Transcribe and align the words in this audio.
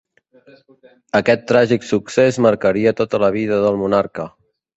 Aquest 1.19 1.45
tràgic 1.51 1.85
succés 1.89 2.41
marcaria 2.47 2.95
tota 3.03 3.21
la 3.27 3.31
vida 3.37 3.61
del 3.67 3.79
monarca. 3.85 4.29